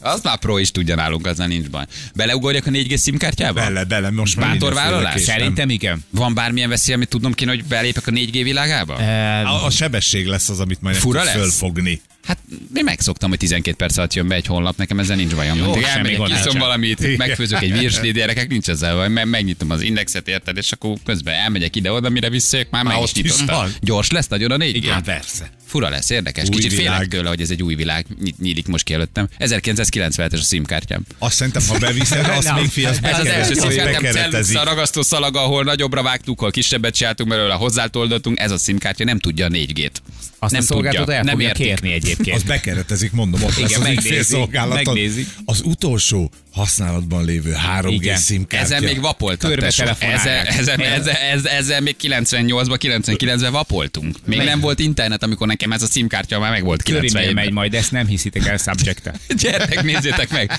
[0.00, 1.84] Azt már pro is tudja nálunk, azzal nincs baj.
[2.14, 3.60] Beleugorjak a 4G szimkártyába?
[3.60, 5.20] Bele, bele, most már Bátor vállalás?
[5.20, 6.04] Szerintem igen.
[6.10, 8.94] Van bármilyen veszély, amit tudnom kéne, hogy belépek a 4G világába?
[8.94, 11.34] A, a sebesség lesz az, amit majd Fura lesz?
[11.34, 12.00] fölfogni.
[12.30, 12.38] Hát
[12.74, 15.56] én megszoktam, hogy 12 perc alatt jön be egy honlap, nekem ezzel nincs bajom.
[15.58, 19.08] Jó, semmi elmegyek, iszom valamit, megfőzök egy virslit, gyerekek, nincs ezzel baj.
[19.08, 23.02] Me- Megnyitom az indexet, érted, és akkor közben elmegyek ide-oda, mire visszajök, már meg is
[23.02, 23.72] ott is nyitottam.
[23.80, 24.88] Gyors lesz nagyon a 4G?
[24.90, 25.50] Hát persze.
[25.70, 26.44] Fura lesz, érdekes.
[26.48, 26.92] Új Kicsit világ.
[26.92, 29.28] félek tőle, hogy ez egy új világ ny- nyílik most ki előttem.
[29.38, 31.02] 1997-es a szimkártyám.
[31.18, 35.42] Azt szerintem, ha beviszed, azt még fi, az Ez az első szimkártyám, celluxa ragasztó szalaga,
[35.42, 38.38] ahol nagyobbra vágtuk, hol kisebbet csináltunk belőle, hozzátoldottunk.
[38.40, 39.90] Ez a szimkártya nem tudja a 4G-t.
[40.38, 41.66] Azt nem a szolgáltató el nem fogja értik.
[41.66, 42.36] kérni egyébként.
[42.36, 44.82] Az bekeretezik, mondom, ott Igen, lesz az megnézi, ügyfélszolgálaton.
[44.94, 45.26] megnézi.
[45.44, 48.16] Az utolsó használatban lévő 3G Igen.
[48.16, 48.64] szimkártya.
[48.74, 49.62] Ezen még vapoltak.
[49.62, 51.16] Ezzel, ezzel, ezzel,
[51.50, 54.16] ezzel, még 98-ban, 99-ben vapoltunk.
[54.24, 57.54] Még nem volt internet, amikor nekem ez a simkártya már meg volt Körülbelül 97 megy
[57.54, 60.58] majd, ezt nem hiszitek el subject Gyertek, nézzétek meg!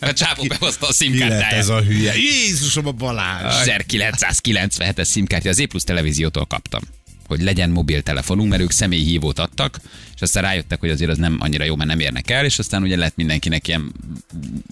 [0.00, 2.14] A csápok behozta a lett ez a hülye?
[2.16, 3.68] Jézusom a Balázs!
[3.68, 6.82] 1997-es simkártya az E plusz televíziótól kaptam
[7.26, 9.80] hogy legyen mobiltelefonunk, mert ők személyhívót adtak,
[10.22, 12.82] és aztán rájöttek, hogy azért az nem annyira jó, mert nem érnek el, és aztán
[12.82, 13.92] ugye lett mindenkinek ilyen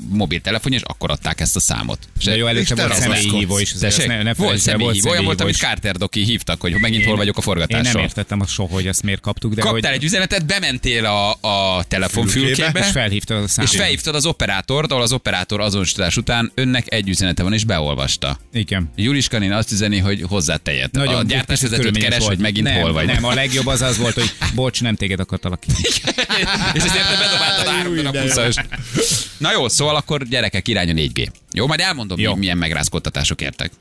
[0.09, 1.99] mobiltelefonja, és akkor adták ezt a számot.
[2.19, 3.73] És De jó, előtte volt személyi hívó is.
[3.73, 5.57] azért Ne, ne volt személyi hívó, olyan volt, amit.
[5.57, 7.93] Carter Doki hívtak, hogy megint hol vagyok a Én forgatáson.
[7.93, 9.99] nem értettem azt soha, hogy ezt miért kaptuk, de Kaptál hogy...
[10.01, 13.71] egy üzenetet, bementél a, a telefonfülkébe, És felhívtad a számot.
[13.73, 18.39] és felhívtad az operátort, ahol az operátor azonosítás után önnek egy üzenete van, és beolvasta.
[18.53, 18.91] Igen.
[18.97, 20.97] Juliska néni azt üzeni, hogy hozzá tejet.
[20.97, 23.07] a kicsit gyártásvezetőt keres, hogy megint hol vagy.
[23.07, 25.71] Nem, a legjobb az az volt, hogy bocs, nem téged akartalak ki.
[26.77, 28.57] és ezért te bedobáltad a három darab 20
[29.39, 31.29] Na jó, szóval akkor gyerekek irány a 4G.
[31.53, 32.35] Jó, majd elmondom, Jó.
[32.35, 33.73] milyen megrázkodtatások értek.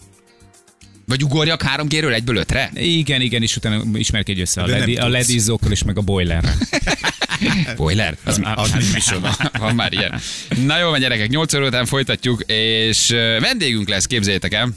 [1.06, 2.72] Vagy ugorjak 3G-ről egyből ötre?
[2.74, 5.12] Igen, igen, és utána ismerkedj össze a, ledi, a tudsz.
[5.12, 6.56] ledizókkal és meg a boilerrel.
[7.76, 8.18] Boiler?
[8.24, 9.38] Az, Az mi micsoda?
[9.60, 10.20] Van már ilyen.
[10.66, 13.08] Na jó, van gyerekek, 8 óra után folytatjuk, és
[13.40, 14.70] vendégünk lesz, képzeljétek el.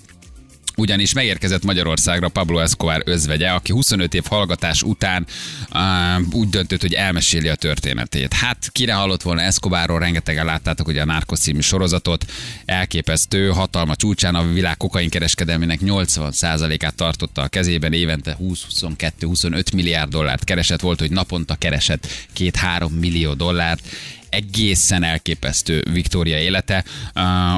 [0.83, 5.27] Ugyanis megérkezett Magyarországra Pablo Escobar özvegye, aki 25 év hallgatás után
[5.73, 8.33] uh, úgy döntött, hogy elmeséli a történetét.
[8.33, 12.25] Hát kire hallott volna Escobarról, rengetegen láttátok ugye a Narcos című sorozatot,
[12.65, 20.45] elképesztő, hatalma csúcsán a világ kokain kereskedelmének 80%-át tartotta a kezében, évente 20-22-25 milliárd dollárt
[20.45, 22.07] keresett, volt, hogy naponta keresett
[22.39, 23.89] 2-3 millió dollárt,
[24.33, 26.85] egészen elképesztő Viktória élete.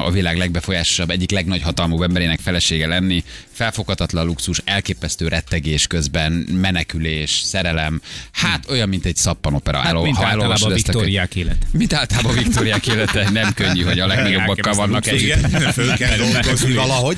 [0.05, 3.23] A világ legbefolyásosabb, egyik legnagy hatalmú emberének felesége lenni.
[3.55, 8.01] Felfoghatatlan luxus, elképesztő rettegés közben, menekülés, szerelem.
[8.31, 9.77] Hát olyan, mint egy szappanopera.
[9.77, 10.73] Hát, Elol- mint általában.
[10.73, 11.57] Viktóriák élet.
[11.71, 15.47] Mint általában Viktóriák élete, nem könnyű, hogy a legnagyobbakkal vannak együtt.
[15.47, 17.17] Igen, föl kell dolgozni valahogy.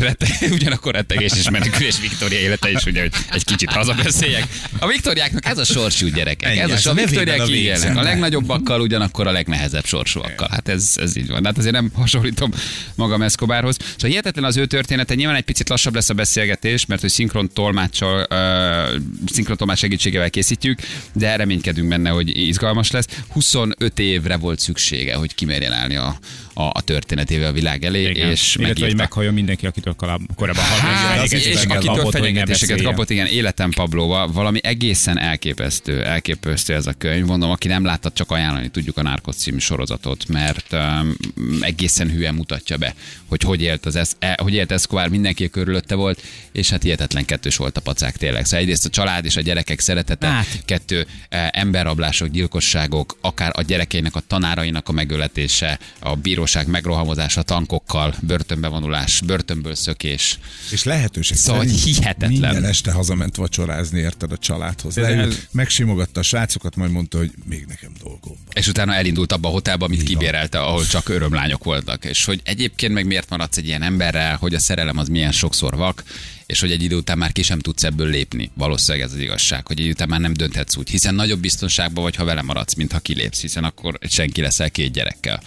[0.00, 4.46] Rette, ugyanakkor rettegés és menekülés Viktória élete is, ugye, hogy egy kicsit hazabeszéljek.
[4.78, 6.50] A Viktóriáknak ez a sorsú gyerekek.
[6.50, 7.96] Ennyi, Ez a, ez so- a így élnek.
[7.96, 10.48] A legnagyobbakkal, ugyanakkor a legnehezebb sorsúakkal.
[10.50, 11.44] Hát ez, ez így van.
[11.44, 12.50] Hát azért nem hasonlítom
[12.94, 13.76] magam Eszkobárhoz.
[13.80, 15.14] Szóval hihetetlen az ő története.
[15.14, 19.00] Nyilván egy picit lassabb lesz a beszélgetés, mert hogy szinkron tolmáccsal, uh,
[19.32, 20.78] szinkron tolmács segítségével készítjük,
[21.12, 23.06] de reménykedünk benne, hogy izgalmas lesz.
[23.28, 26.18] 25 évre volt szüksége, hogy kimerjen állni a,
[26.54, 28.30] a, a történetével a világ elé, Igen.
[28.30, 31.32] és Illetve, hogy meghalljon mindenki, akitől korábban Hát, hallott.
[31.32, 37.24] és, és akitől fenyegetéseket kapott, igen, életem Pablóval, valami egészen elképesztő, elképesztő ez a könyv.
[37.24, 41.16] Mondom, aki nem látta, csak ajánlani tudjuk a Narcos című sorozatot, mert um,
[41.60, 42.94] egészen hülyen mutatja be,
[43.26, 47.56] hogy hogy élt, az, e, hogy élt Escobar mindenki körülötte volt, és hát hihetetlen kettős
[47.56, 48.44] volt a pacák tényleg.
[48.44, 50.62] Szóval egyrészt a család és a gyerekek szeretete, Hát.
[50.64, 58.14] kettő eh, emberrablások, gyilkosságok, akár a gyerekeinek, a tanárainak a megöletése, a bíróság megrohamozása tankokkal,
[58.20, 60.38] börtönbe vonulás, börtönből szökés.
[60.70, 62.30] És lehetőség Szóval hihetetlen.
[62.30, 64.96] Minden este hazament vacsorázni, érted a családhoz.
[64.96, 68.36] Leült, megsimogatta a srácokat, majd mondta, hogy még nekem dolgom.
[68.52, 72.04] És utána elindult abba a hotelba, amit kibérelte, ahol csak örömlányok voltak.
[72.04, 75.76] És hogy egyébként meg miért maradsz egy ilyen emberrel, hogy a szerelem az milyen sokszor
[75.76, 76.02] vak,
[76.46, 78.50] és hogy egy idő után már ki sem tudsz ebből lépni.
[78.54, 82.02] Valószínűleg ez az igazság, hogy egy idő után már nem dönthetsz úgy, hiszen nagyobb biztonságban
[82.02, 85.42] vagy, ha vele maradsz, mint ha kilépsz, hiszen akkor senki leszel két gyerekkel.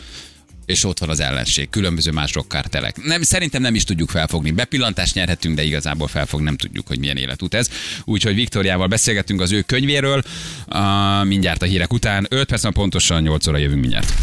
[0.66, 3.04] És ott van az ellenség, különböző más rokkártelek.
[3.04, 4.52] Nem, szerintem nem is tudjuk felfogni.
[4.52, 7.70] Bepillantást nyerhetünk, de igazából felfog nem tudjuk, hogy milyen életút ez.
[8.04, 10.24] Úgyhogy Viktoriával beszélgettünk az ő könyvéről,
[10.68, 12.26] uh, mindjárt a hírek után.
[12.30, 14.14] 5 perc pontosan, 8 óra jövünk mindjárt.